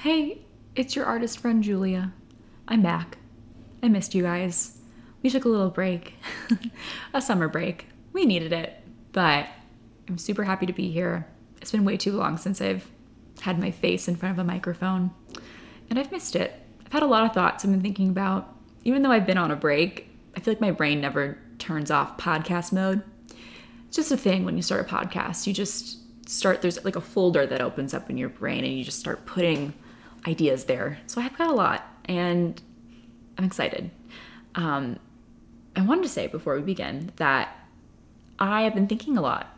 [0.00, 0.38] Hey,
[0.74, 2.14] it's your artist friend Julia.
[2.66, 3.18] I'm back.
[3.82, 4.78] I missed you guys.
[5.22, 6.14] We took a little break,
[7.12, 7.84] a summer break.
[8.14, 8.82] We needed it,
[9.12, 9.46] but
[10.08, 11.26] I'm super happy to be here.
[11.60, 12.90] It's been way too long since I've
[13.42, 15.10] had my face in front of a microphone,
[15.90, 16.58] and I've missed it.
[16.86, 18.56] I've had a lot of thoughts I've been thinking about.
[18.84, 22.16] Even though I've been on a break, I feel like my brain never turns off
[22.16, 23.02] podcast mode.
[23.86, 25.46] It's just a thing when you start a podcast.
[25.46, 28.82] You just start, there's like a folder that opens up in your brain, and you
[28.82, 29.74] just start putting
[30.26, 30.98] ideas there.
[31.06, 32.60] So I've got a lot, and
[33.38, 33.90] I'm excited.
[34.54, 34.98] Um,
[35.76, 37.56] I wanted to say before we begin that
[38.38, 39.56] I have been thinking a lot.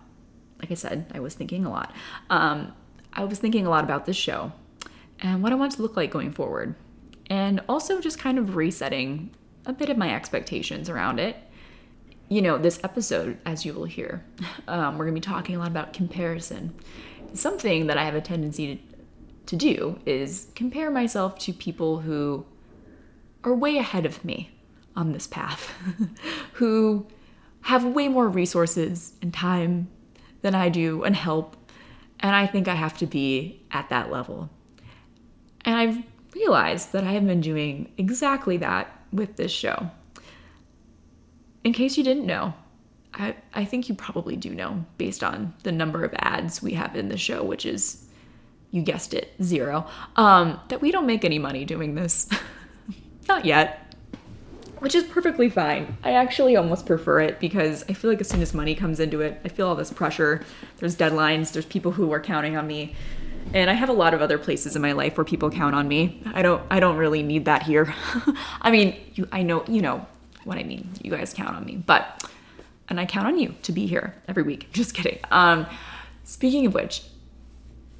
[0.60, 1.92] Like I said, I was thinking a lot.
[2.30, 2.72] Um,
[3.12, 4.52] I was thinking a lot about this show
[5.20, 6.74] and what I want to look like going forward,
[7.30, 9.30] and also just kind of resetting
[9.64, 11.36] a bit of my expectations around it.
[12.28, 14.24] You know, this episode, as you will hear,
[14.68, 16.74] um, we're going to be talking a lot about comparison.
[17.34, 18.91] Something that I have a tendency to,
[19.46, 22.44] to do is compare myself to people who
[23.44, 24.50] are way ahead of me
[24.94, 25.72] on this path,
[26.54, 27.06] who
[27.62, 29.88] have way more resources and time
[30.42, 31.56] than I do and help.
[32.20, 34.50] And I think I have to be at that level.
[35.64, 36.02] And I've
[36.34, 39.90] realized that I have been doing exactly that with this show.
[41.64, 42.54] In case you didn't know,
[43.14, 46.96] I, I think you probably do know based on the number of ads we have
[46.96, 48.01] in the show, which is,
[48.72, 52.28] you guessed it, zero, um, that we don't make any money doing this.
[53.28, 53.92] Not yet
[54.82, 55.96] which is perfectly fine.
[56.02, 59.20] I actually almost prefer it because I feel like as soon as money comes into
[59.20, 60.42] it, I feel all this pressure.
[60.78, 62.96] There's deadlines, there's people who are counting on me.
[63.54, 65.86] And I have a lot of other places in my life where people count on
[65.86, 66.20] me.
[66.34, 67.94] I don't I don't really need that here.
[68.60, 70.04] I mean, you I know, you know
[70.42, 70.90] what I mean.
[71.00, 71.76] You guys count on me.
[71.76, 72.28] But
[72.88, 74.68] and I count on you to be here every week.
[74.72, 75.20] Just kidding.
[75.30, 75.64] Um
[76.24, 77.04] speaking of which,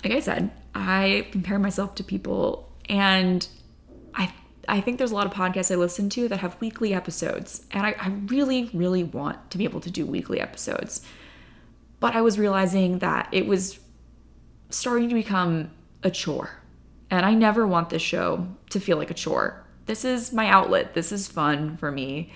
[0.02, 3.46] like I said, I compare myself to people and
[4.14, 4.32] I
[4.68, 7.84] I think there's a lot of podcasts I listen to that have weekly episodes, and
[7.84, 11.02] I, I, really, really want to be able to do weekly episodes.
[11.98, 13.80] But I was realizing that it was
[14.70, 15.70] starting to become
[16.04, 16.60] a chore,
[17.10, 19.64] and I never want this show to feel like a chore.
[19.86, 22.32] This is my outlet, this is fun for me.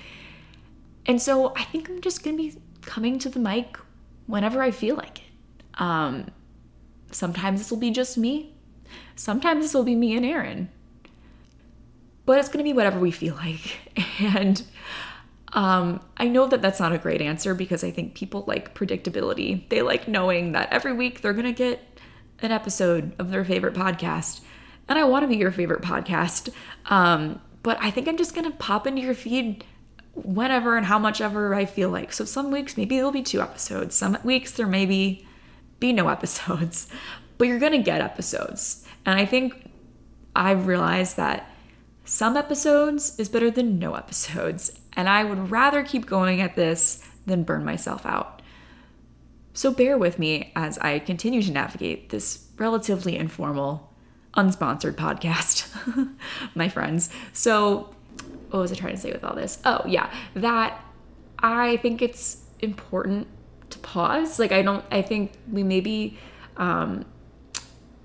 [1.06, 3.78] And so I think I'm just gonna be coming to the mic
[4.26, 5.24] whenever I feel like it.
[5.80, 6.26] Um,
[7.10, 8.54] sometimes this will be just me,
[9.14, 10.68] sometimes this will be me and Aaron
[12.26, 13.78] but it's going to be whatever we feel like.
[14.18, 14.62] And
[15.52, 19.68] um, I know that that's not a great answer because I think people like predictability.
[19.68, 22.00] They like knowing that every week they're going to get
[22.40, 24.40] an episode of their favorite podcast.
[24.88, 26.48] And I want to be your favorite podcast.
[26.86, 29.64] Um, but I think I'm just going to pop into your feed
[30.14, 32.12] whenever and how much ever I feel like.
[32.14, 33.94] So some weeks maybe there'll be two episodes.
[33.94, 35.25] Some weeks there may be
[35.92, 36.88] no episodes.
[37.38, 38.86] But you're to get episodes.
[39.04, 39.70] And I think
[40.34, 41.50] I've realized that
[42.04, 47.04] some episodes is better than no episodes, and I would rather keep going at this
[47.26, 48.42] than burn myself out.
[49.54, 53.92] So bear with me as I continue to navigate this relatively informal,
[54.36, 55.66] unsponsored podcast,
[56.54, 57.10] my friends.
[57.32, 57.92] So,
[58.50, 59.58] what was I trying to say with all this?
[59.64, 60.80] Oh, yeah, that
[61.40, 63.26] I think it's important
[63.76, 64.38] to pause.
[64.38, 66.18] Like, I don't, I think we maybe
[66.56, 67.04] um,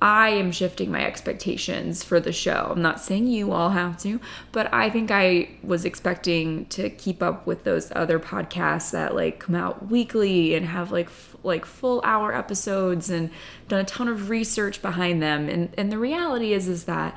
[0.02, 2.70] I am shifting my expectations for the show.
[2.72, 4.20] I'm not saying you all have to,
[4.52, 9.40] but I think I was expecting to keep up with those other podcasts that like
[9.40, 13.30] come out weekly and have like f- like full hour episodes and
[13.68, 15.48] done a ton of research behind them.
[15.48, 17.16] And and the reality is is that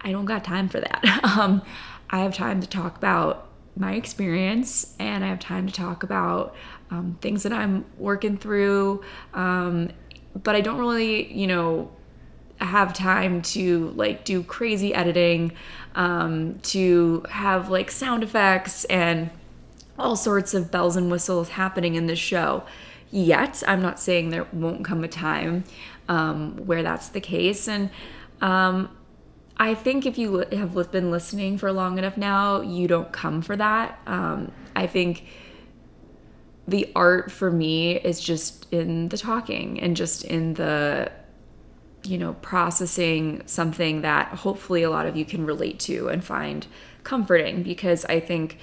[0.00, 1.04] I don't got time for that.
[1.36, 1.62] um,
[2.10, 6.54] I have time to talk about my experience and I have time to talk about
[6.90, 9.02] um, things that I'm working through.
[9.32, 9.90] Um,
[10.42, 11.90] but I don't really, you know,
[12.58, 15.52] have time to like do crazy editing,
[15.94, 19.30] um, to have like sound effects and
[19.98, 22.64] all sorts of bells and whistles happening in this show.
[23.10, 25.64] Yet, I'm not saying there won't come a time
[26.08, 27.68] um, where that's the case.
[27.68, 27.90] And
[28.40, 28.88] um,
[29.56, 33.56] I think if you have been listening for long enough now, you don't come for
[33.56, 33.98] that.
[34.06, 35.26] Um, I think
[36.66, 41.12] the art for me is just in the talking and just in the
[42.04, 46.66] you know, processing something that hopefully a lot of you can relate to and find
[47.02, 48.58] comforting because I think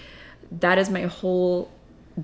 [0.52, 1.72] that is my whole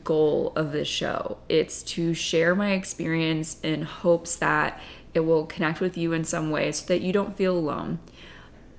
[0.04, 1.38] goal of this show.
[1.50, 4.80] It's to share my experience in hopes that
[5.14, 8.00] it will connect with you in some way so that you don't feel alone.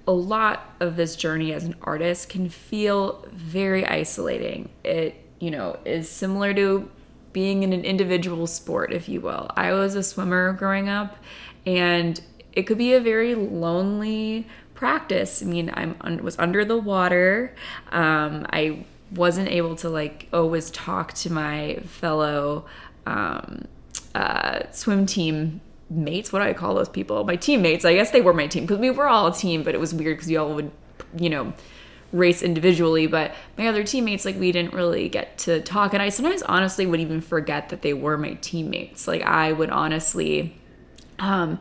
[0.09, 4.71] A lot of this journey as an artist can feel very isolating.
[4.83, 6.91] It, you know, is similar to
[7.33, 9.49] being in an individual sport, if you will.
[9.57, 11.17] I was a swimmer growing up
[11.67, 12.21] and
[12.53, 15.43] it could be a very lonely practice.
[15.43, 17.55] I mean, I'm un- was under the water.
[17.93, 22.67] Um, I wasn't able to like always talk to my fellow
[23.07, 23.67] um,
[24.15, 26.33] uh, swim team mates.
[26.33, 27.25] What do I call those people?
[27.25, 27.85] My teammates.
[27.85, 29.95] I guess they were my team because we were all a team, but it was
[29.95, 30.71] weird because we all would,
[31.17, 31.53] you know,
[32.13, 33.07] race individually.
[33.07, 35.95] But my other teammates, like, we didn't really get to talk.
[35.95, 39.09] And I sometimes honestly would even forget that they were my teammates.
[39.09, 40.57] Like, I would honestly,
[41.19, 41.59] um,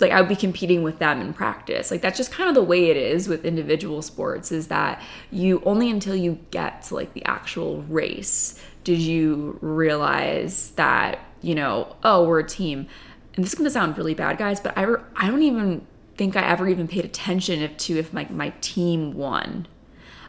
[0.00, 1.90] like I would be competing with them in practice.
[1.90, 5.62] Like that's just kind of the way it is with individual sports is that you
[5.64, 11.96] only until you get to like the actual race did you realize that, you know,
[12.02, 12.86] oh, we're a team.
[13.34, 15.86] And this is to sound really bad, guys, but I re- I don't even
[16.16, 19.66] think I ever even paid attention if, to if my, my team won.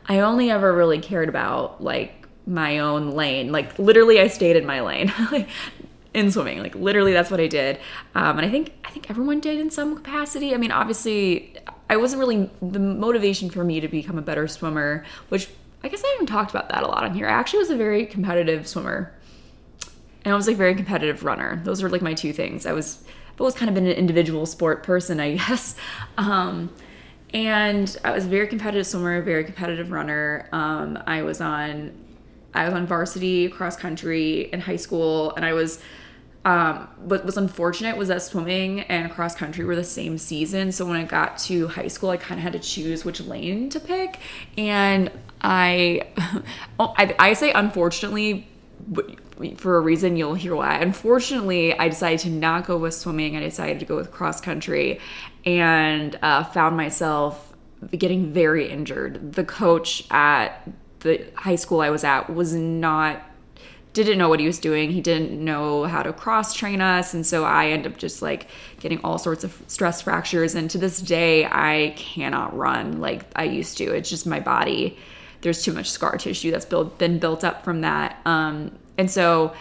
[0.07, 3.51] I only ever really cared about like my own lane.
[3.51, 5.11] Like literally I stayed in my lane.
[5.31, 5.49] like
[6.13, 6.59] in swimming.
[6.59, 7.79] Like literally, that's what I did.
[8.15, 10.53] Um, and I think I think everyone did in some capacity.
[10.53, 11.55] I mean, obviously,
[11.89, 15.49] I wasn't really the motivation for me to become a better swimmer, which
[15.83, 17.27] I guess I haven't talked about that a lot on here.
[17.27, 19.13] I actually was a very competitive swimmer,
[20.23, 21.61] and I was like very competitive runner.
[21.63, 22.65] Those were like my two things.
[22.65, 23.03] I was
[23.33, 25.75] I've always kind of been an individual sport person, I guess.
[26.17, 26.73] Um,
[27.33, 30.49] and I was a very competitive swimmer, very competitive runner.
[30.51, 31.93] Um, I was on
[32.53, 35.81] I was on varsity cross country in high school, and I was
[36.43, 40.71] um, what was unfortunate was that swimming and cross country were the same season.
[40.71, 43.69] So when I got to high school, I kind of had to choose which lane
[43.69, 44.19] to pick.
[44.57, 46.07] And I,
[46.79, 48.47] I, I say unfortunately,
[49.57, 50.75] for a reason you'll hear why.
[50.75, 53.35] Unfortunately, I decided to not go with swimming.
[53.35, 54.99] I decided to go with cross country
[55.45, 57.53] and uh, found myself
[57.91, 59.33] getting very injured.
[59.33, 60.69] The coach at
[60.99, 63.23] the high school I was at was not
[63.93, 64.89] didn't know what he was doing.
[64.89, 67.13] He didn't know how to cross train us.
[67.13, 68.47] And so I end up just like
[68.79, 70.55] getting all sorts of stress fractures.
[70.55, 73.93] And to this day, I cannot run like I used to.
[73.93, 74.97] It's just my body.
[75.41, 78.19] There's too much scar tissue that's built, been built up from that.
[78.25, 79.53] Um, and so,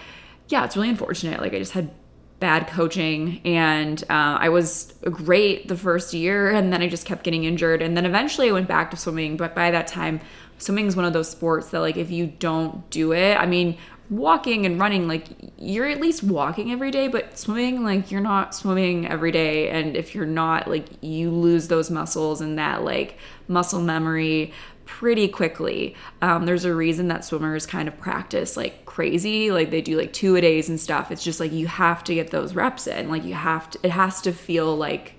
[0.49, 1.41] yeah, it's really unfortunate.
[1.41, 1.91] Like I just had
[2.39, 6.51] bad coaching and uh, I was great the first year.
[6.51, 7.83] And then I just kept getting injured.
[7.83, 9.37] And then eventually I went back to swimming.
[9.37, 10.21] But by that time,
[10.61, 13.77] swimming is one of those sports that like if you don't do it i mean
[14.11, 15.25] walking and running like
[15.57, 19.97] you're at least walking every day but swimming like you're not swimming every day and
[19.97, 23.17] if you're not like you lose those muscles and that like
[23.49, 24.53] muscle memory
[24.91, 25.95] pretty quickly.
[26.21, 29.53] Um, there's a reason that swimmers kind of practice like crazy.
[29.53, 31.13] Like they do like two a days and stuff.
[31.13, 33.09] It's just like you have to get those reps in.
[33.09, 35.15] Like you have to it has to feel like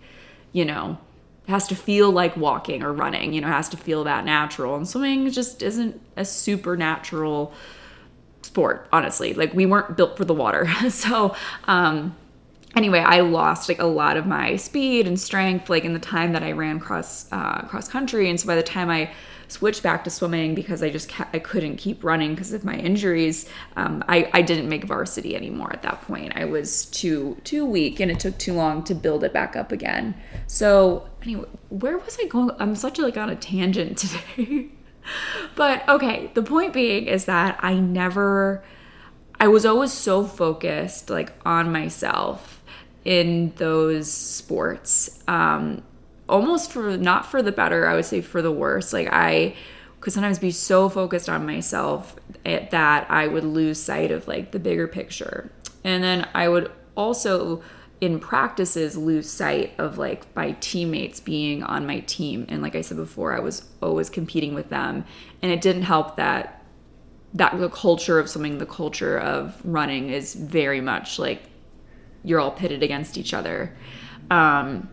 [0.52, 0.98] you know
[1.48, 3.32] it has to feel like walking or running.
[3.32, 4.76] You know it has to feel that natural.
[4.76, 7.54] And swimming just isn't a supernatural
[8.42, 9.34] sport, honestly.
[9.34, 10.70] Like we weren't built for the water.
[10.90, 11.34] so,
[11.64, 12.14] um,
[12.76, 16.34] anyway, I lost like a lot of my speed and strength like in the time
[16.34, 19.12] that I ran cross uh, cross country, and so by the time I
[19.51, 23.50] switched back to swimming because I just I couldn't keep running because of my injuries.
[23.75, 26.33] Um, I I didn't make varsity anymore at that point.
[26.36, 29.71] I was too too weak, and it took too long to build it back up
[29.71, 30.15] again.
[30.48, 32.56] So anyway, where was I going?
[32.59, 33.98] I'm such a, like on a tangent
[34.38, 34.69] today.
[35.56, 38.63] but okay, the point being is that I never,
[39.39, 42.63] I was always so focused like on myself
[43.03, 45.19] in those sports.
[45.27, 45.83] Um,
[46.31, 48.94] almost for not for the better, I would say for the worse.
[48.94, 49.56] Like I
[50.00, 54.60] could sometimes be so focused on myself that I would lose sight of like the
[54.60, 55.51] bigger picture.
[55.84, 57.62] And then I would also
[58.00, 62.82] in practices lose sight of like my teammates being on my team and like i
[62.82, 65.06] said before i was always competing with them
[65.44, 66.65] and it didn't help that
[67.36, 71.44] that the culture of swimming the culture of running is very much like
[72.24, 73.72] you're all pitted against each other
[74.32, 74.89] um,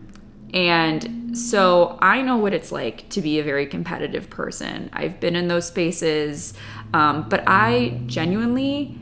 [0.53, 5.35] and so i know what it's like to be a very competitive person i've been
[5.35, 6.53] in those spaces
[6.93, 8.97] um, but i genuinely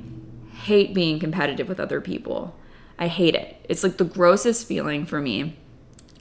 [0.63, 2.53] hate being competitive with other people
[2.99, 3.57] I hate it.
[3.69, 5.55] It's like the grossest feeling for me.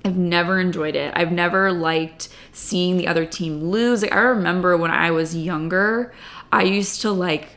[0.04, 1.12] I've never enjoyed it.
[1.16, 4.02] I've never liked seeing the other team lose.
[4.02, 6.12] Like I remember when I was younger,
[6.52, 7.48] I used to like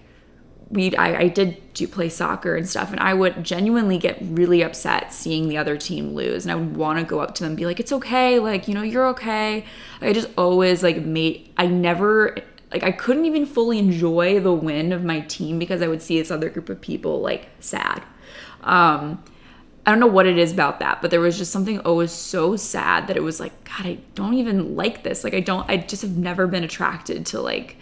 [0.72, 4.62] we I, I did do play soccer and stuff and I would genuinely get really
[4.62, 7.52] upset seeing the other team lose and I would want to go up to them
[7.52, 9.66] and be like it's okay like you know you're okay
[10.02, 12.38] I just always like made I never
[12.72, 16.20] like I couldn't even fully enjoy the win of my team because I would see
[16.20, 18.04] this other group of people like sad
[18.62, 19.24] um,
[19.86, 22.56] I don't know what it is about that, but there was just something always so
[22.56, 25.24] sad that it was like, God, I don't even like this.
[25.24, 27.78] Like, I don't, I just have never been attracted to like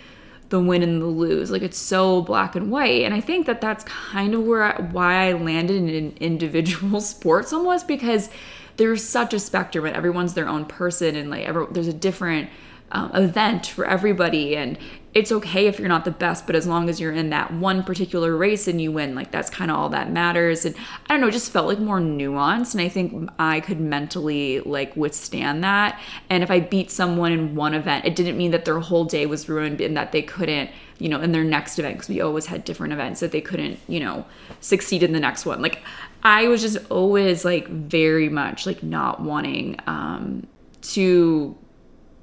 [0.50, 1.52] the win and the lose.
[1.52, 3.04] Like, it's so black and white.
[3.04, 7.52] And I think that that's kind of where I, why I landed in individual sports
[7.52, 8.30] almost because
[8.78, 12.50] there's such a spectrum and everyone's their own person and like every, there's a different
[12.92, 14.78] um, event for everybody and
[15.18, 17.82] it's okay if you're not the best but as long as you're in that one
[17.82, 20.64] particular race and you win like that's kind of all that matters.
[20.64, 20.76] And
[21.08, 24.96] i don't know just felt like more nuanced and i think i could mentally like
[24.96, 26.00] withstand that.
[26.30, 29.26] And if i beat someone in one event it didn't mean that their whole day
[29.26, 30.70] was ruined and that they couldn't
[31.00, 33.80] you know in their next event because we always had different events that they couldn't
[33.88, 34.24] you know
[34.62, 35.62] succeed in the next one.
[35.62, 35.82] Like
[36.22, 40.46] i was just always like very much like not wanting um
[40.82, 41.56] to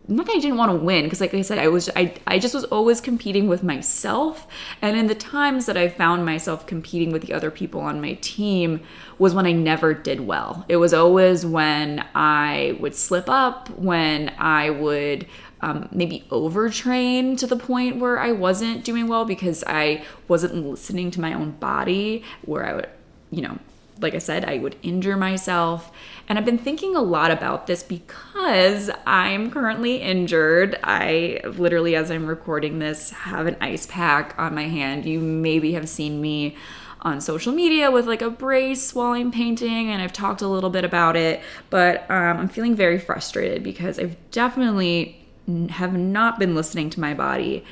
[0.07, 2.39] not that I didn't want to win because like I said I was I I
[2.39, 4.47] just was always competing with myself
[4.83, 8.15] and in the times that I found myself competing with the other people on my
[8.15, 8.81] team
[9.19, 10.65] was when I never did well.
[10.69, 15.27] It was always when I would slip up, when I would
[15.65, 21.11] um, maybe overtrain to the point where I wasn't doing well because I wasn't listening
[21.13, 22.89] to my own body, where I would,
[23.31, 23.59] you know,
[24.01, 25.93] like I said, I would injure myself.
[26.29, 30.79] And I've been thinking a lot about this because I'm currently injured.
[30.83, 35.05] I literally, as I'm recording this, have an ice pack on my hand.
[35.05, 36.57] You maybe have seen me
[37.03, 40.71] on social media with like a brace while I'm painting, and I've talked a little
[40.71, 41.43] bit about it.
[41.71, 45.21] But um, I'm feeling very frustrated because I've definitely
[45.69, 47.65] have not been listening to my body,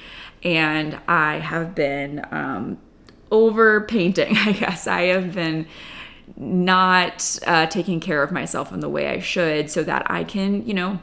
[0.42, 2.78] and I have been um,
[3.30, 4.36] over painting.
[4.36, 5.66] I guess I have been
[6.36, 10.66] not uh, taking care of myself in the way I should so that I can,
[10.66, 11.00] you know,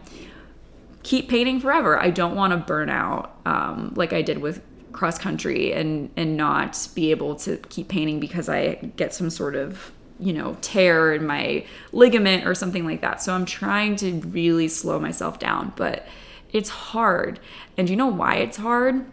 [1.03, 1.99] keep painting forever.
[1.99, 6.35] I don't want to burn out um, like I did with cross country and and
[6.35, 11.13] not be able to keep painting because I get some sort of you know tear
[11.13, 13.21] in my ligament or something like that.
[13.21, 16.07] So I'm trying to really slow myself down, but
[16.51, 17.39] it's hard.
[17.77, 19.05] And you know why it's hard?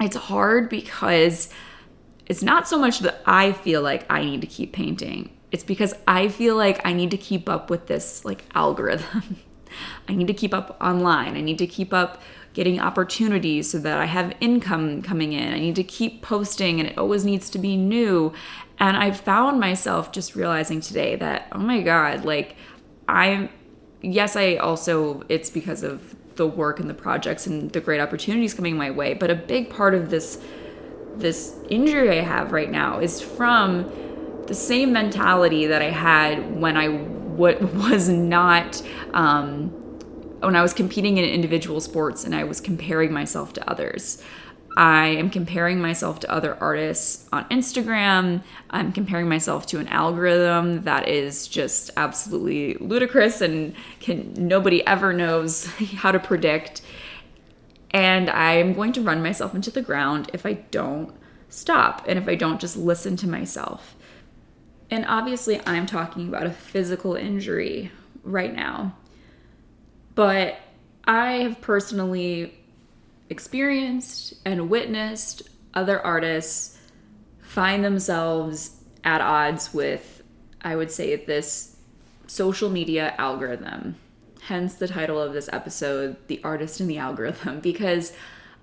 [0.00, 1.48] It's hard because
[2.26, 5.94] it's not so much that I feel like I need to keep painting it's because
[6.06, 9.36] I feel like I need to keep up with this like algorithm.
[10.08, 11.36] I need to keep up online.
[11.36, 12.22] I need to keep up
[12.54, 15.52] getting opportunities so that I have income coming in.
[15.52, 18.32] I need to keep posting and it always needs to be new.
[18.78, 22.56] And I found myself just realizing today that, oh my God, like
[23.06, 23.48] I'm,
[24.02, 28.54] yes, I also, it's because of the work and the projects and the great opportunities
[28.54, 29.14] coming my way.
[29.14, 30.42] But a big part of this,
[31.16, 33.90] this injury I have right now is from
[34.48, 38.82] the same mentality that I had when I w- was not
[39.14, 39.68] um,
[40.40, 44.22] when I was competing in individual sports and I was comparing myself to others.
[44.76, 48.44] I am comparing myself to other artists on Instagram.
[48.70, 55.12] I'm comparing myself to an algorithm that is just absolutely ludicrous and can nobody ever
[55.12, 56.82] knows how to predict.
[57.90, 61.12] And I'm going to run myself into the ground if I don't
[61.48, 63.96] stop and if I don't just listen to myself.
[64.90, 67.92] And obviously, I'm talking about a physical injury
[68.22, 68.96] right now.
[70.14, 70.58] But
[71.04, 72.58] I have personally
[73.30, 75.42] experienced and witnessed
[75.74, 76.78] other artists
[77.40, 80.22] find themselves at odds with,
[80.62, 81.76] I would say, this
[82.26, 83.96] social media algorithm.
[84.42, 88.12] Hence the title of this episode, The Artist and the Algorithm, because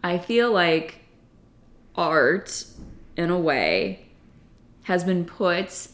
[0.04, 1.02] I feel like
[1.96, 2.66] art,
[3.16, 4.08] in a way,
[4.84, 5.88] has been put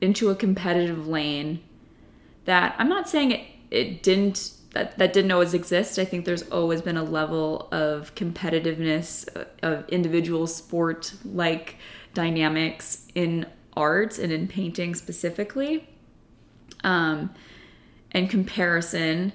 [0.00, 1.60] into a competitive lane
[2.44, 5.98] that I'm not saying it, it didn't that, that didn't always exist.
[5.98, 11.76] I think there's always been a level of competitiveness uh, of individual sport like
[12.14, 15.88] dynamics in art and in painting specifically.
[16.84, 17.30] Um,
[18.12, 19.32] and comparison.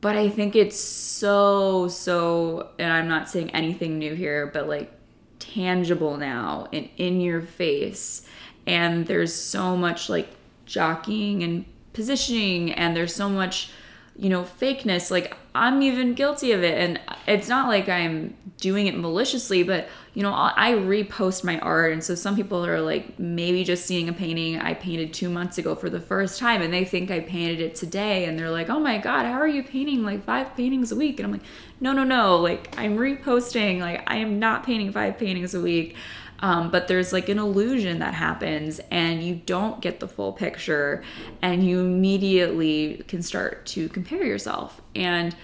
[0.00, 4.92] But I think it's so, so, and I'm not saying anything new here, but like
[5.38, 8.26] tangible now and in your face
[8.66, 10.28] and there's so much like
[10.66, 13.70] jockeying and positioning and there's so much
[14.16, 15.10] you know fakeness.
[15.10, 16.78] Like i'm even guilty of it.
[16.78, 21.92] And it's not like i'm doing it maliciously but you know i repost my art.
[21.92, 25.58] And so some people are like maybe just seeing a painting i painted two months
[25.58, 28.24] ago for the first time and they think i painted it today.
[28.24, 31.18] And they're like oh my god how are you painting like five paintings a week?
[31.18, 31.46] And i'm like
[31.80, 32.36] no no no.
[32.36, 33.80] Like i'm reposting.
[33.80, 35.96] Like i am not painting five paintings a week
[36.40, 41.02] um, but there's like an illusion that happens and you don't get the full picture
[41.40, 44.80] and you immediately can start to compare yourself.
[44.94, 45.34] And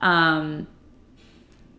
[0.00, 0.66] um,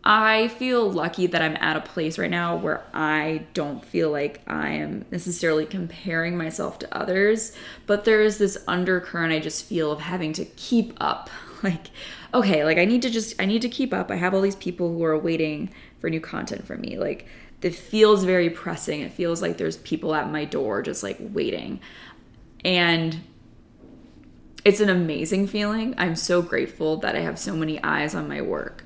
[0.02, 4.40] i feel lucky that i'm at a place right now where i don't feel like
[4.46, 7.54] i am necessarily comparing myself to others
[7.86, 11.30] but there is this undercurrent i just feel of having to keep up.
[11.62, 11.90] Like
[12.32, 14.10] okay like i need to just i need to keep up.
[14.10, 16.98] I have all these people who are waiting for new content from me.
[16.98, 17.26] Like
[17.62, 19.00] it feels very pressing.
[19.00, 21.80] It feels like there's people at my door just like waiting.
[22.64, 23.20] And
[24.64, 25.94] it's an amazing feeling.
[25.98, 28.84] I'm so grateful that I have so many eyes on my work.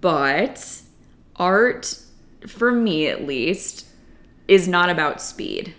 [0.00, 0.82] But
[1.36, 1.98] art,
[2.46, 3.86] for me at least,
[4.48, 5.74] is not about speed.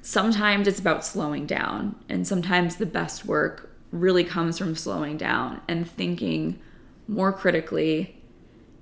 [0.00, 5.60] Sometimes it's about slowing down, and sometimes the best work really comes from slowing down
[5.66, 6.60] and thinking
[7.08, 8.22] more critically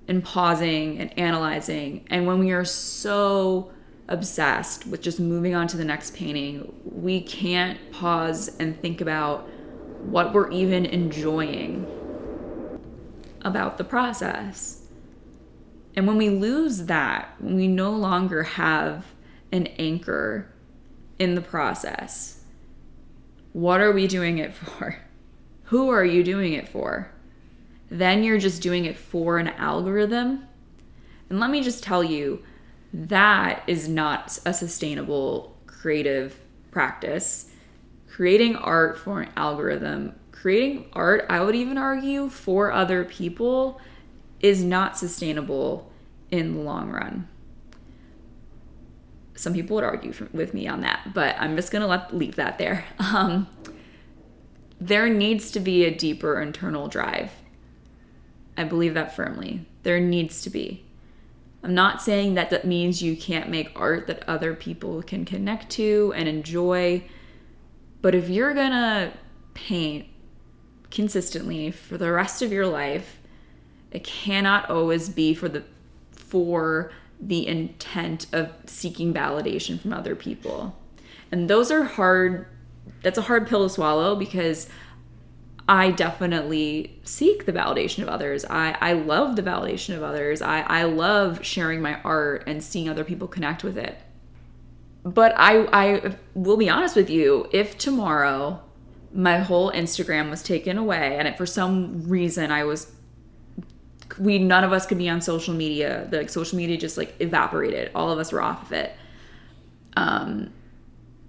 [0.08, 2.06] and pausing and analyzing.
[2.10, 3.70] And when we are so
[4.08, 9.48] obsessed with just moving on to the next painting, we can't pause and think about
[10.02, 11.86] what we're even enjoying
[13.42, 14.86] about the process.
[15.96, 19.06] And when we lose that, we no longer have
[19.52, 20.50] an anchor
[21.18, 22.42] in the process,
[23.52, 24.98] what are we doing it for?
[25.64, 27.13] Who are you doing it for?
[27.94, 30.48] Then you're just doing it for an algorithm.
[31.30, 32.42] And let me just tell you,
[32.92, 36.36] that is not a sustainable creative
[36.72, 37.52] practice.
[38.08, 43.80] Creating art for an algorithm, creating art, I would even argue, for other people
[44.40, 45.88] is not sustainable
[46.32, 47.28] in the long run.
[49.36, 52.58] Some people would argue with me on that, but I'm just gonna let leave that
[52.58, 52.86] there.
[52.98, 53.46] Um,
[54.80, 57.30] there needs to be a deeper internal drive.
[58.56, 59.66] I believe that firmly.
[59.82, 60.84] There needs to be.
[61.62, 65.70] I'm not saying that that means you can't make art that other people can connect
[65.70, 67.04] to and enjoy.
[68.02, 69.14] But if you're gonna
[69.54, 70.06] paint
[70.90, 73.18] consistently for the rest of your life,
[73.90, 75.64] it cannot always be for the
[76.12, 80.76] for the intent of seeking validation from other people.
[81.32, 82.46] And those are hard
[83.02, 84.68] that's a hard pill to swallow because
[85.68, 88.44] I definitely seek the validation of others.
[88.44, 90.42] I, I love the validation of others.
[90.42, 93.98] I, I love sharing my art and seeing other people connect with it.
[95.04, 98.62] But I, I will be honest with you, if tomorrow
[99.14, 102.92] my whole Instagram was taken away and for some reason I was
[104.18, 106.06] we none of us could be on social media.
[106.10, 107.90] The like, social media just like evaporated.
[107.94, 108.92] All of us were off of it.
[109.96, 110.52] Um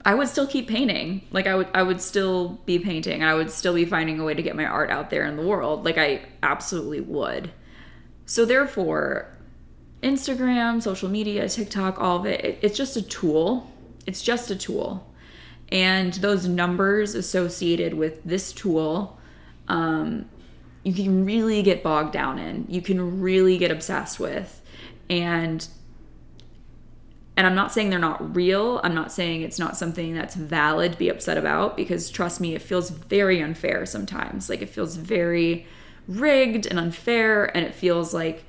[0.06, 1.24] I would still keep painting.
[1.32, 3.24] Like I would I would still be painting.
[3.24, 5.41] I would still be finding a way to get my art out there in the
[5.41, 5.84] world.
[5.84, 7.52] Like I absolutely would.
[8.28, 9.36] So therefore,
[10.04, 13.72] Instagram, social media, TikTok, all of it, it it's just a tool.
[14.06, 15.12] It's just a tool.
[15.70, 19.20] And those numbers associated with this tool,
[19.68, 20.30] um,
[20.84, 22.68] you can really get bogged down in.
[22.70, 24.62] You can really get obsessed with.
[25.10, 25.68] And
[27.38, 28.80] and I'm not saying they're not real.
[28.84, 32.56] I'm not saying it's not something that's valid to be upset about because trust me,
[32.56, 34.50] it feels very unfair sometimes.
[34.50, 35.67] Like it feels very
[36.08, 38.45] rigged and unfair and it feels like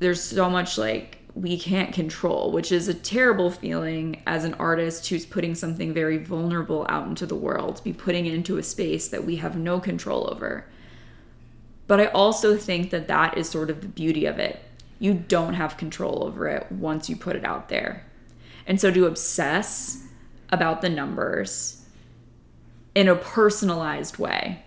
[0.00, 5.08] there's so much like we can't control, which is a terrible feeling as an artist
[5.08, 9.08] who's putting something very vulnerable out into the world, be putting it into a space
[9.08, 10.64] that we have no control over.
[11.86, 14.60] But I also think that that is sort of the beauty of it
[15.04, 18.06] you don't have control over it once you put it out there.
[18.66, 20.02] And so to obsess
[20.48, 21.84] about the numbers
[22.94, 24.62] in a personalized way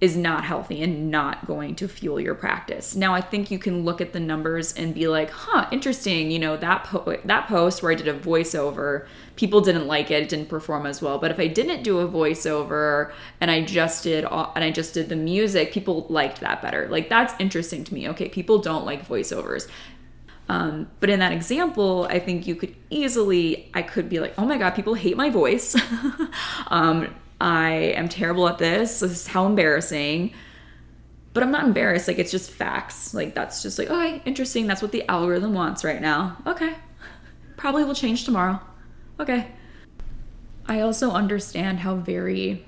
[0.00, 2.94] is not healthy and not going to fuel your practice.
[2.94, 6.38] Now I think you can look at the numbers and be like, "Huh, interesting, you
[6.38, 10.28] know, that po- that post where I did a voiceover, people didn't like it, it
[10.28, 11.18] didn't perform as well.
[11.18, 14.94] But if I didn't do a voiceover and I just did all, and I just
[14.94, 18.08] did the music, people liked that better." Like that's interesting to me.
[18.10, 19.68] Okay, people don't like voiceovers.
[20.48, 24.46] Um, but in that example, I think you could easily, I could be like, oh
[24.46, 25.76] my God, people hate my voice.
[26.68, 29.00] um, I am terrible at this.
[29.00, 30.32] This is how embarrassing.
[31.32, 32.08] But I'm not embarrassed.
[32.08, 33.14] Like, it's just facts.
[33.14, 34.66] Like, that's just like, okay, interesting.
[34.66, 36.36] That's what the algorithm wants right now.
[36.46, 36.74] Okay.
[37.56, 38.60] Probably will change tomorrow.
[39.20, 39.48] Okay.
[40.66, 42.64] I also understand how very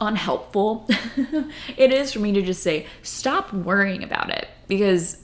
[0.00, 0.88] unhelpful
[1.76, 4.48] it is for me to just say, stop worrying about it.
[4.66, 5.22] Because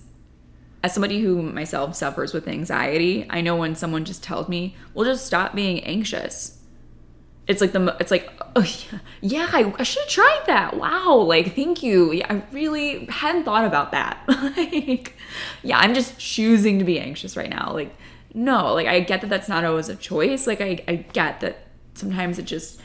[0.85, 5.05] as somebody who myself suffers with anxiety, I know when someone just tells me, well,
[5.05, 6.58] just stop being anxious
[7.49, 10.77] it's like the it's like oh yeah, yeah I, I should have tried that.
[10.77, 12.13] Wow like thank you.
[12.13, 14.23] Yeah, i really hadn't thought about that.
[14.59, 15.17] Like
[15.63, 17.73] yeah i'm just choosing to be anxious right now.
[17.73, 17.95] Like
[18.35, 20.47] no like i get that that's not always a choice.
[20.47, 22.81] Like i, I get that sometimes it just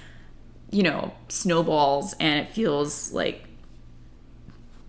[0.71, 3.45] you know snowballs and it feels like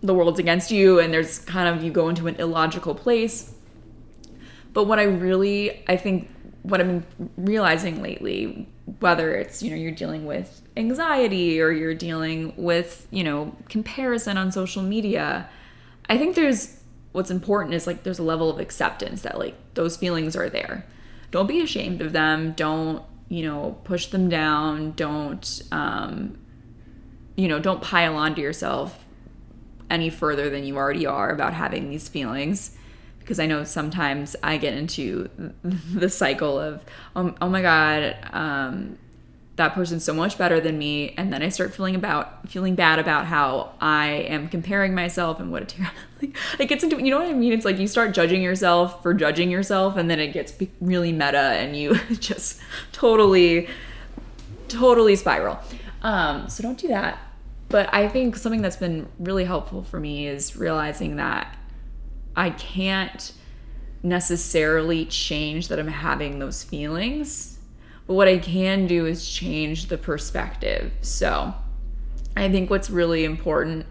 [0.01, 3.53] the world's against you and there's kind of you go into an illogical place.
[4.71, 6.29] But what i really i think
[6.63, 7.05] what i've been
[7.37, 8.67] realizing lately
[8.99, 14.37] whether it's you know you're dealing with anxiety or you're dealing with you know comparison
[14.37, 15.49] on social media
[16.09, 16.81] i think there's
[17.11, 20.85] what's important is like there's a level of acceptance that like those feelings are there
[21.31, 24.91] don't be ashamed of them don't you know, push them down.
[24.91, 26.37] Don't, um,
[27.35, 29.03] you know, don't pile onto yourself
[29.89, 32.77] any further than you already are about having these feelings.
[33.25, 35.29] Because I know sometimes I get into
[35.63, 36.85] the cycle of,
[37.15, 38.99] oh, oh my God, um,
[39.55, 42.99] that person's so much better than me and then i start feeling about feeling bad
[42.99, 47.09] about how i am comparing myself and what a terrible like, it gets into you
[47.09, 47.53] know what i mean?
[47.53, 51.37] It's like you start judging yourself for judging yourself and then it gets really meta
[51.37, 52.61] and you just
[52.91, 53.67] totally
[54.67, 55.59] totally spiral.
[56.01, 57.19] Um, so don't do that.
[57.69, 61.57] But i think something that's been really helpful for me is realizing that
[62.35, 63.33] i can't
[64.03, 67.55] necessarily change that i'm having those feelings
[68.07, 70.91] but what I can do is change the perspective.
[71.01, 71.53] So
[72.37, 73.85] I think what's really important,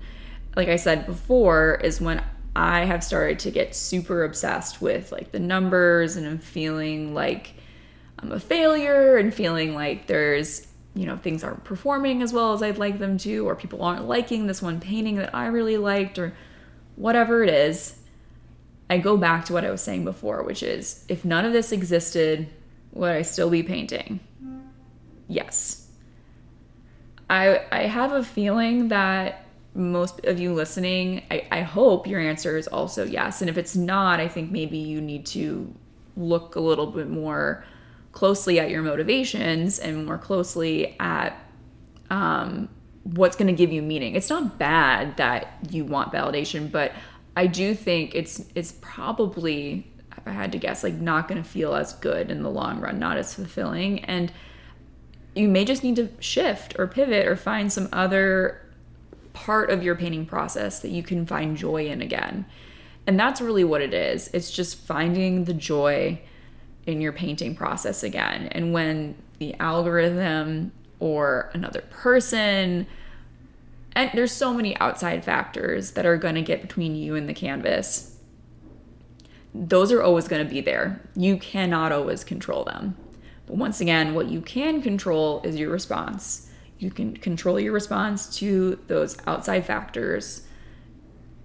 [0.57, 2.23] like I said before, is when
[2.55, 7.55] I have started to get super obsessed with like the numbers and I'm feeling like
[8.21, 12.63] I'm a failure and feeling like there's, you know, things aren't performing as well as
[12.63, 16.21] I'd like them to, or people aren't liking this one painting that I really liked,
[16.21, 16.33] or
[16.95, 17.99] whatever it is.
[18.95, 21.73] I go back to what I was saying before, which is if none of this
[21.73, 22.49] existed,
[22.93, 24.21] would I still be painting?
[25.27, 25.89] Yes.
[27.29, 32.57] I I have a feeling that most of you listening, I, I hope your answer
[32.57, 33.41] is also yes.
[33.41, 35.75] And if it's not, I think maybe you need to
[36.17, 37.65] look a little bit more
[38.13, 41.37] closely at your motivations and more closely at
[42.11, 42.69] um,
[43.03, 44.15] what's going to give you meaning.
[44.15, 46.93] It's not bad that you want validation, but
[47.37, 51.49] I do think it's it's probably if I had to guess, like not going to
[51.49, 54.05] feel as good in the long run, not as fulfilling.
[54.05, 54.33] And
[55.35, 58.61] you may just need to shift or pivot or find some other
[59.33, 62.47] part of your painting process that you can find joy in again.
[63.07, 64.29] And that's really what it is.
[64.33, 66.21] It's just finding the joy
[66.87, 68.49] in your painting process again.
[68.53, 72.87] And when the algorithm or another person,
[73.95, 77.35] and there's so many outside factors that are going to get between you and the
[77.35, 78.15] canvas
[79.55, 81.01] those are always going to be there.
[81.15, 82.97] You cannot always control them.
[83.47, 86.51] But once again, what you can control is your response.
[86.79, 90.47] You can control your response to those outside factors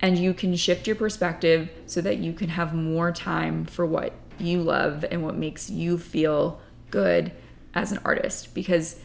[0.02, 4.14] and you can shift your perspective so that you can have more time for what
[4.40, 6.60] you love and what makes you feel
[6.90, 7.32] good
[7.76, 9.00] as an artist because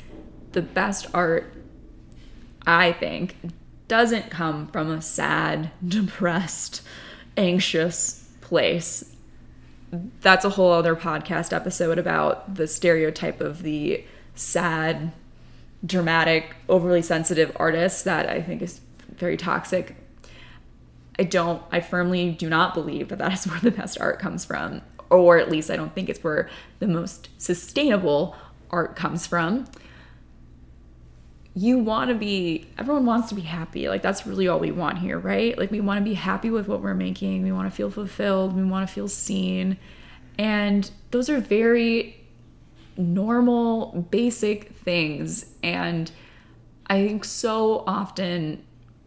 [0.52, 1.52] the best art
[2.66, 3.37] I think
[3.88, 6.83] doesn't come from a sad, depressed,
[7.37, 9.14] anxious place.
[10.20, 15.12] That's a whole other podcast episode about the stereotype of the sad,
[15.85, 18.81] dramatic, overly sensitive artist that I think is
[19.16, 19.94] very toxic.
[21.16, 24.44] I don't, I firmly do not believe that that is where the best art comes
[24.44, 26.48] from, or at least I don't think it's where
[26.81, 28.35] the most sustainable
[28.70, 29.66] art comes from
[31.56, 34.98] you want to be everyone wants to be happy like that's really all we want
[34.98, 35.56] here right?
[35.56, 38.54] Like we want to be happy with what we're making we want to feel fulfilled
[38.54, 39.76] we want to feel seen.
[40.36, 42.20] And those are very
[42.96, 45.46] normal basic things.
[45.62, 46.10] And
[46.86, 48.62] i think so often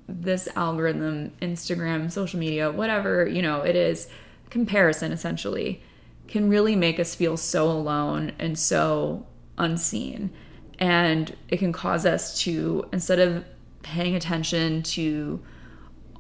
[0.08, 4.08] this algorithm instagram social media whatever you know it is
[4.50, 5.82] comparison essentially
[6.28, 9.26] can really make us feel so alone and so
[9.58, 10.32] unseen
[10.80, 13.44] and it can cause us to, instead of
[13.84, 15.42] paying attention to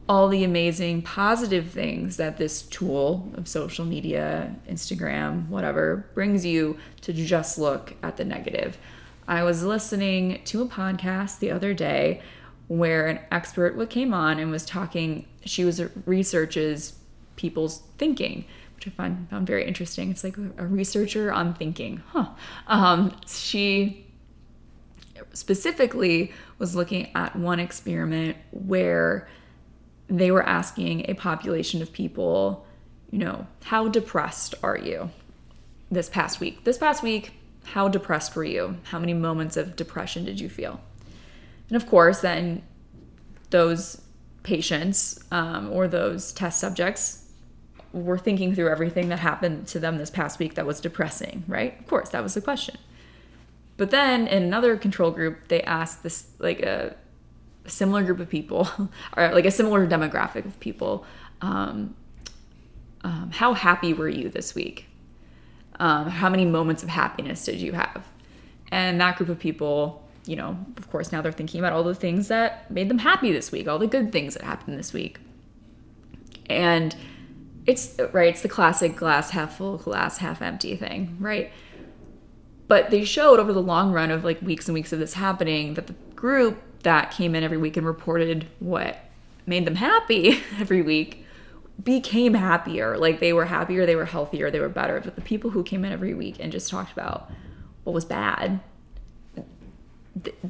[0.09, 6.77] all the amazing positive things that this tool of social media, Instagram, whatever, brings you
[7.01, 8.77] to just look at the negative.
[9.27, 12.21] I was listening to a podcast the other day
[12.67, 16.97] where an expert came on and was talking, she was researches
[17.35, 20.11] people's thinking, which I find found very interesting.
[20.11, 22.01] It's like a researcher on thinking.
[22.07, 22.27] Huh.
[22.67, 24.06] Um, she
[25.37, 29.27] specifically was looking at one experiment where
[30.07, 32.65] they were asking a population of people,
[33.11, 35.11] you know, how depressed are you
[35.91, 36.63] this past week?
[36.63, 37.33] This past week,
[37.65, 38.77] how depressed were you?
[38.83, 40.81] How many moments of depression did you feel?
[41.69, 42.63] And of course, then
[43.51, 44.01] those
[44.43, 47.29] patients um, or those test subjects
[47.93, 51.79] were thinking through everything that happened to them this past week that was depressing, right?
[51.79, 52.77] Of course, that was the question.
[53.77, 56.95] But then in another control group, they asked this like a,
[57.67, 58.67] similar group of people,
[59.17, 61.05] or like a similar demographic of people,
[61.41, 61.95] um,
[63.03, 64.85] um, how happy were you this week?
[65.79, 68.07] Um, how many moments of happiness did you have?
[68.71, 71.93] And that group of people, you know, of course, now they're thinking about all the
[71.93, 75.19] things that made them happy this week, all the good things that happened this week.
[76.49, 76.95] And
[77.65, 81.51] it's right, it's the classic glass half full, glass half empty thing, right?
[82.67, 85.75] But they showed over the long run of like weeks and weeks of this happening
[85.75, 88.97] that the group that came in every week and reported what
[89.45, 91.25] made them happy every week
[91.81, 92.97] became happier.
[92.97, 94.99] Like they were happier, they were healthier, they were better.
[94.99, 97.31] But the people who came in every week and just talked about
[97.83, 98.59] what was bad,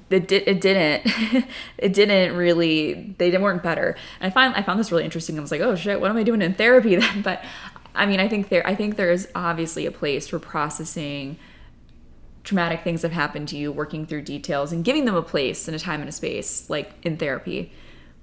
[0.10, 1.12] it, did, it didn't
[1.78, 3.96] it didn't really they didn't, weren't better.
[4.20, 5.38] And I find I found this really interesting.
[5.38, 7.22] I was like, oh shit, what am I doing in therapy then?
[7.28, 7.44] But
[7.94, 11.38] I mean, I think there I think there is obviously a place for processing
[12.48, 15.76] traumatic things have happened to you, working through details and giving them a place and
[15.76, 17.74] a time and a space, like in therapy.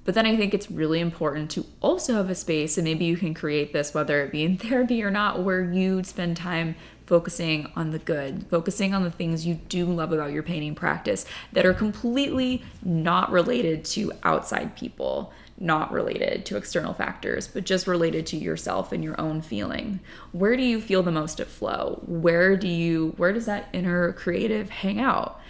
[0.04, 3.18] But then I think it's really important to also have a space, and maybe you
[3.18, 7.70] can create this, whether it be in therapy or not, where you spend time focusing
[7.76, 11.66] on the good, focusing on the things you do love about your painting practice that
[11.66, 18.26] are completely not related to outside people, not related to external factors, but just related
[18.26, 20.00] to yourself and your own feeling.
[20.32, 22.02] Where do you feel the most at flow?
[22.06, 25.40] Where do you where does that inner creative hang out?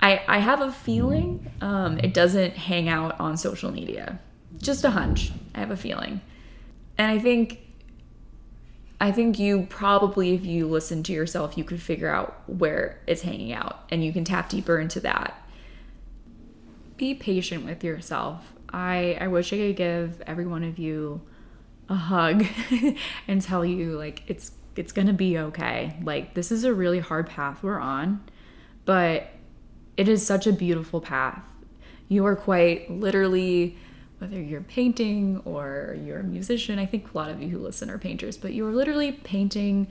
[0.00, 4.18] I, I have a feeling um, it doesn't hang out on social media.
[4.58, 5.32] Just a hunch.
[5.54, 6.20] I have a feeling.
[6.98, 7.60] And I think
[8.98, 13.22] I think you probably if you listen to yourself, you could figure out where it's
[13.22, 15.42] hanging out and you can tap deeper into that.
[16.96, 18.54] Be patient with yourself.
[18.70, 21.20] I I wish I could give every one of you
[21.88, 22.44] a hug
[23.28, 25.96] and tell you like it's it's going to be okay.
[26.02, 28.22] Like this is a really hard path we're on,
[28.84, 29.30] but
[29.96, 31.42] it is such a beautiful path.
[32.08, 33.78] You are quite literally,
[34.18, 37.90] whether you're painting or you're a musician, I think a lot of you who listen
[37.90, 39.88] are painters, but you're literally painting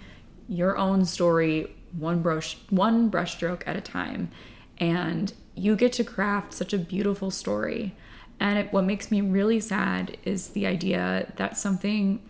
[0.47, 4.29] your own story one brush one brushstroke at a time
[4.77, 7.95] and you get to craft such a beautiful story
[8.39, 12.21] and it, what makes me really sad is the idea that something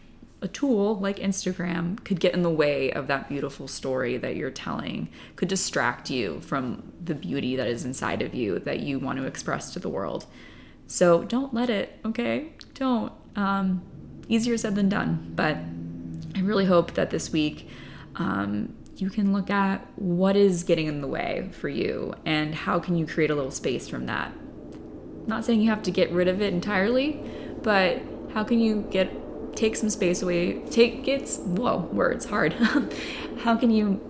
[0.42, 4.52] a tool like Instagram could get in the way of that beautiful story that you're
[4.52, 9.18] telling, could distract you from the beauty that is inside of you that you want
[9.18, 10.26] to express to the world.
[10.88, 12.52] So don't let it, okay?
[12.76, 13.12] Don't.
[13.36, 13.82] Um,
[14.28, 15.34] easier said than done.
[15.36, 15.58] But
[16.36, 17.70] I really hope that this week
[18.16, 22.80] um, you can look at what is getting in the way for you and how
[22.80, 24.32] can you create a little space from that.
[25.28, 27.20] Not saying you have to get rid of it entirely,
[27.62, 28.02] but
[28.34, 29.12] how can you get
[29.56, 30.60] take some space away.
[30.70, 32.54] Take it's whoa, words hard.
[33.40, 34.02] How can you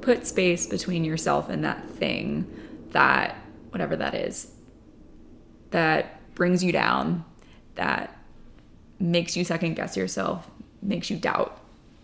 [0.00, 2.50] put space between yourself and that thing
[2.90, 3.36] that
[3.70, 4.50] whatever that is
[5.70, 7.24] that brings you down,
[7.76, 8.16] that
[8.98, 10.50] makes you second guess yourself,
[10.82, 11.60] makes you doubt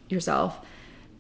[0.09, 0.59] yourself.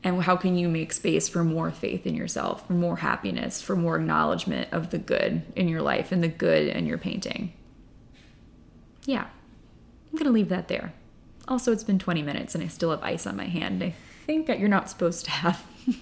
[0.06, 3.74] And how can you make space for more faith in yourself, for more happiness, for
[3.74, 7.52] more acknowledgement of the good in your life and the good in your painting?
[9.04, 9.26] Yeah,
[10.12, 10.92] I'm to leave that there.
[11.48, 13.82] Also, it's been 20 minutes and I still have ice on my hand.
[13.82, 13.94] I
[14.26, 15.96] think that you're not supposed to have you're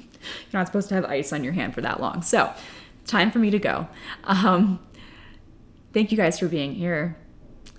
[0.52, 2.20] not supposed to have ice on your hand for that long.
[2.20, 2.52] So,
[3.06, 3.88] time for me to go.
[4.24, 4.80] Um,
[5.94, 7.16] thank you guys for being here.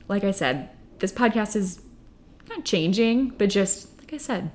[0.08, 1.82] Like I said, this podcast is
[2.50, 4.50] not changing, but just like I said,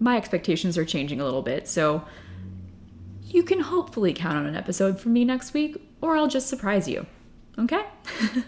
[0.00, 1.68] my expectations are changing a little bit.
[1.68, 2.04] So,
[3.30, 6.88] you can hopefully count on an episode from me next week, or I'll just surprise
[6.88, 7.06] you.
[7.58, 7.84] Okay?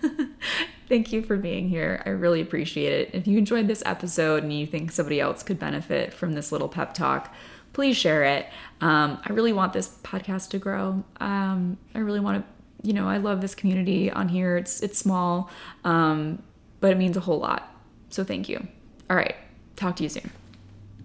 [0.89, 2.03] Thank you for being here.
[2.07, 3.11] I really appreciate it.
[3.15, 6.69] If you enjoyed this episode and you think somebody else could benefit from this little
[6.69, 7.35] pep talk,
[7.73, 8.47] please share it.
[8.81, 11.05] Um, I really want this podcast to grow.
[11.21, 14.57] Um, I really want to, you know, I love this community on here.
[14.57, 15.51] It's it's small,
[15.85, 16.43] um,
[16.81, 17.73] but it means a whole lot.
[18.09, 18.67] So thank you.
[19.09, 19.37] All right,
[19.77, 20.31] talk to you soon.